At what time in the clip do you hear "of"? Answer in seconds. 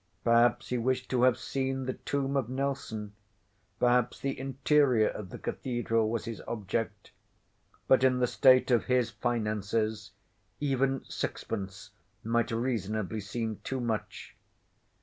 2.35-2.49, 5.09-5.29, 8.71-8.85